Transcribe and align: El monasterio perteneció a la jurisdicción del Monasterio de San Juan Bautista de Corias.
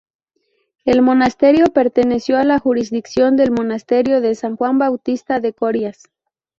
El 0.83 1.03
monasterio 1.03 1.67
perteneció 1.67 2.39
a 2.39 2.43
la 2.43 2.57
jurisdicción 2.57 3.35
del 3.35 3.51
Monasterio 3.51 4.19
de 4.19 4.33
San 4.33 4.55
Juan 4.55 4.79
Bautista 4.79 5.39
de 5.39 5.53
Corias. 5.53 6.09